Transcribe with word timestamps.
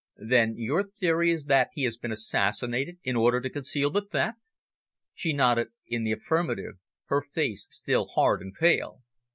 "Then 0.17 0.55
your 0.57 0.81
theory 0.81 1.29
is 1.29 1.43
that 1.43 1.69
he 1.73 1.83
has 1.83 1.95
been 1.95 2.11
assassinated 2.11 2.97
in 3.03 3.15
order 3.15 3.39
to 3.39 3.51
conceal 3.51 3.91
the 3.91 4.01
theft?" 4.01 4.39
She 5.13 5.31
nodded 5.31 5.67
in 5.85 6.03
the 6.05 6.11
affirmative, 6.11 6.79
her 7.09 7.21
face 7.21 7.67
still 7.69 8.07
hard 8.07 8.41
and 8.41 8.51
pale. 8.51 9.03